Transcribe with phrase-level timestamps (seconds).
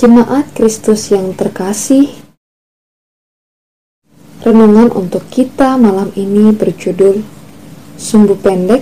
[0.00, 2.08] Jemaat Kristus yang terkasih,
[4.40, 7.20] renungan untuk kita malam ini berjudul
[8.00, 8.80] Sumbu Pendek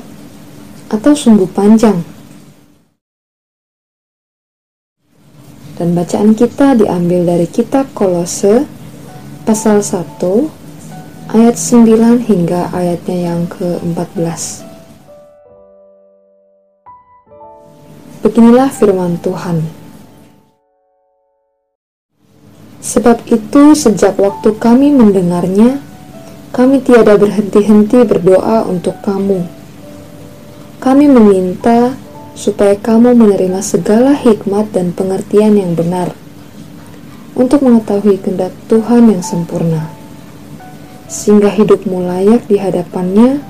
[0.86, 2.06] atau Sumbu Panjang.
[5.74, 8.62] Dan bacaan kita diambil dari kitab Kolose
[9.42, 10.22] pasal 1
[11.34, 14.62] ayat 9 hingga ayatnya yang ke-14.
[18.22, 19.87] Beginilah firman Tuhan.
[22.78, 25.82] Sebab itu, sejak waktu kami mendengarnya,
[26.54, 29.44] kami tiada berhenti-henti berdoa untuk kamu.
[30.78, 31.98] Kami meminta
[32.38, 36.14] supaya kamu menerima segala hikmat dan pengertian yang benar
[37.34, 39.90] untuk mengetahui kehendak Tuhan yang sempurna,
[41.10, 43.42] sehingga hidupmu layak di hadapannya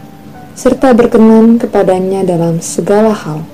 [0.56, 3.44] serta berkenan kepadanya dalam segala hal.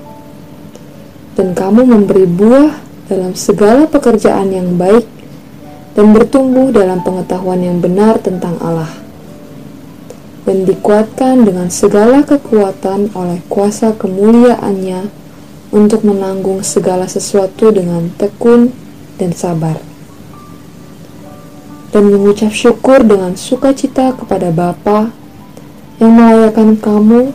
[1.35, 2.75] Dan kamu memberi buah
[3.11, 5.03] dalam segala pekerjaan yang baik
[5.95, 8.91] dan bertumbuh dalam pengetahuan yang benar tentang Allah,
[10.43, 15.07] dan dikuatkan dengan segala kekuatan oleh kuasa kemuliaannya
[15.71, 18.75] untuk menanggung segala sesuatu dengan tekun
[19.15, 19.79] dan sabar,
[21.95, 25.15] dan mengucap syukur dengan sukacita kepada Bapa
[26.03, 27.31] yang melayakan kamu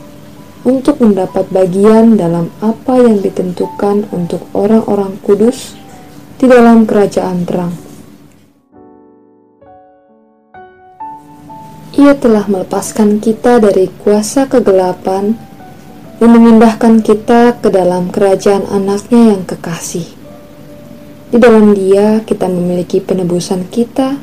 [0.69, 5.73] untuk mendapat bagian dalam apa yang ditentukan untuk orang-orang kudus
[6.37, 7.90] di dalam kerajaan terang.
[12.01, 15.37] Ia telah melepaskan kita dari kuasa kegelapan
[16.17, 20.09] dan memindahkan kita ke dalam kerajaan anaknya yang kekasih.
[21.29, 24.17] Di dalam dia kita memiliki penebusan kita,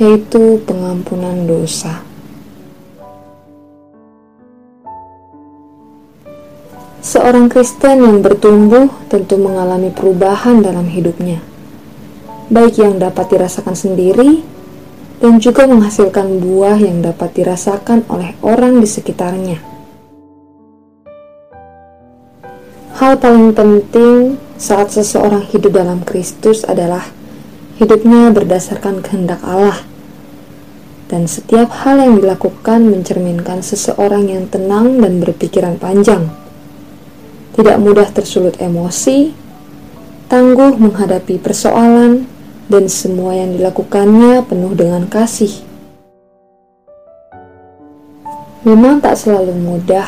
[0.00, 2.00] yaitu pengampunan dosa.
[7.04, 11.44] Seorang Kristen yang bertumbuh tentu mengalami perubahan dalam hidupnya,
[12.48, 14.55] baik yang dapat dirasakan sendiri
[15.16, 19.58] dan juga menghasilkan buah yang dapat dirasakan oleh orang di sekitarnya.
[22.96, 27.12] Hal paling penting saat seseorang hidup dalam Kristus adalah
[27.76, 29.84] hidupnya berdasarkan kehendak Allah,
[31.12, 36.32] dan setiap hal yang dilakukan mencerminkan seseorang yang tenang dan berpikiran panjang,
[37.52, 39.36] tidak mudah tersulut emosi,
[40.32, 42.24] tangguh menghadapi persoalan,
[42.66, 45.62] dan semua yang dilakukannya penuh dengan kasih.
[48.66, 50.06] Memang tak selalu mudah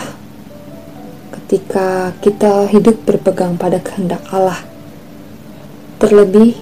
[1.31, 4.59] ketika kita hidup berpegang pada kehendak Allah.
[6.03, 6.59] Terlebih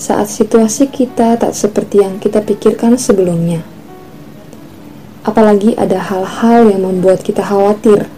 [0.00, 3.60] saat situasi kita tak seperti yang kita pikirkan sebelumnya.
[5.28, 8.08] Apalagi ada hal-hal yang membuat kita khawatir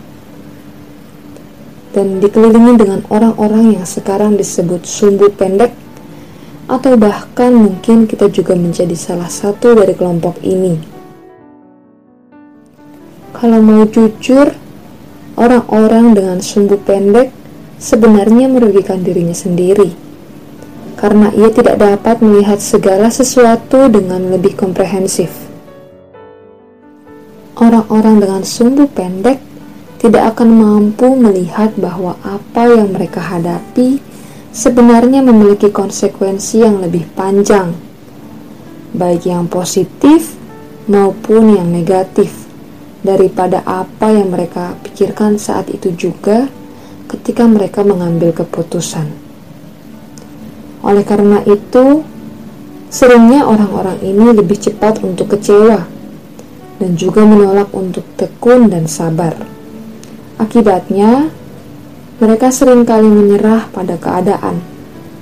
[1.91, 5.75] dan dikelilingi dengan orang-orang yang sekarang disebut sumbu pendek
[6.69, 10.77] atau bahkan mungkin kita juga menjadi salah satu dari kelompok ini.
[13.33, 14.53] Kalau mau jujur,
[15.41, 17.33] orang-orang dengan sumbu pendek
[17.81, 19.97] sebenarnya merugikan dirinya sendiri,
[21.01, 25.33] karena ia tidak dapat melihat segala sesuatu dengan lebih komprehensif.
[27.59, 29.41] Orang-orang dengan sumbu pendek
[29.99, 33.99] tidak akan mampu melihat bahwa apa yang mereka hadapi
[34.53, 37.75] sebenarnya memiliki konsekuensi yang lebih panjang,
[38.97, 40.35] baik yang positif
[40.89, 42.49] maupun yang negatif,
[43.03, 46.51] daripada apa yang mereka pikirkan saat itu juga
[47.09, 49.09] ketika mereka mengambil keputusan.
[50.85, 52.05] Oleh karena itu,
[52.93, 55.89] seringnya orang-orang ini lebih cepat untuk kecewa
[56.79, 59.35] dan juga menolak untuk tekun dan sabar.
[60.39, 61.33] Akibatnya,
[62.19, 64.59] mereka sering kali menyerah pada keadaan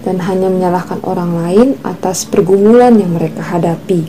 [0.00, 4.08] dan hanya menyalahkan orang lain atas pergumulan yang mereka hadapi.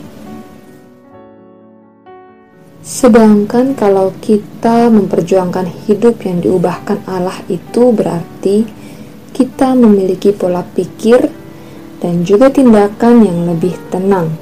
[2.80, 8.64] Sedangkan kalau kita memperjuangkan hidup yang diubahkan Allah itu berarti
[9.36, 11.28] kita memiliki pola pikir
[12.00, 14.32] dan juga tindakan yang lebih tenang,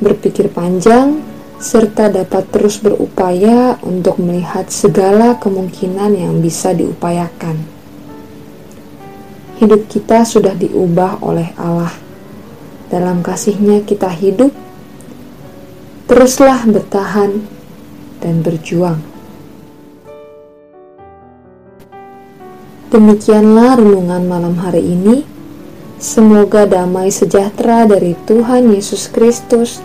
[0.00, 1.20] berpikir panjang,
[1.60, 7.60] serta dapat terus berupaya untuk melihat segala kemungkinan yang bisa diupayakan.
[9.60, 11.92] Hidup kita sudah diubah oleh Allah.
[12.88, 14.56] Dalam kasihnya kita hidup,
[16.08, 17.44] teruslah bertahan
[18.24, 19.04] dan berjuang.
[22.88, 25.28] Demikianlah renungan malam hari ini.
[26.00, 29.84] Semoga damai sejahtera dari Tuhan Yesus Kristus